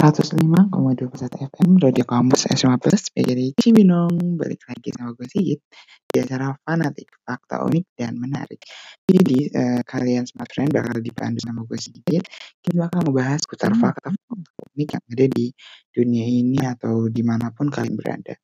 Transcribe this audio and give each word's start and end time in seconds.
105,21 0.00 1.52
FM 1.52 1.76
Radio 1.76 2.08
Kampus 2.08 2.48
SMA 2.56 2.80
Plus 2.80 3.12
PGRI 3.12 3.52
Cibinong. 3.52 4.40
Balik 4.40 4.64
lagi 4.72 4.96
sama 4.96 5.12
gue 5.12 5.28
Sigit 5.28 5.60
di 6.08 6.16
acara 6.16 6.56
fanatik 6.64 7.20
fakta 7.20 7.60
unik 7.68 8.00
dan 8.00 8.16
menarik. 8.16 8.64
Jadi 9.04 9.52
uh, 9.52 9.84
kalian 9.84 10.24
smart 10.24 10.48
friend 10.56 10.72
bakal 10.72 11.04
dipandu 11.04 11.44
sama 11.44 11.68
gue 11.68 11.76
Sigit 11.76 12.24
kita 12.64 12.76
bakal 12.80 13.12
membahas 13.12 13.44
seputar 13.44 13.76
hmm. 13.76 13.82
fakta, 13.84 14.08
fakta 14.08 14.60
unik 14.72 14.88
yang 14.88 15.04
ada 15.04 15.26
di 15.36 15.46
dunia 15.92 16.24
ini 16.24 16.58
atau 16.64 17.04
di 17.12 17.20
mana 17.20 17.52
pun 17.52 17.68
kalian 17.68 17.92
berada. 17.92 18.40